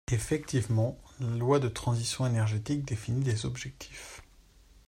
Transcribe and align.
Effectivement, 0.11 0.97
la 1.19 1.35
loi 1.35 1.59
de 1.59 1.67
transition 1.67 2.25
énergétique 2.25 2.85
définit 2.85 3.21
des 3.23 3.45
objectifs. 3.45 4.23